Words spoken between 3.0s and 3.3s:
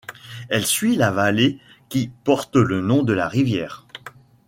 de la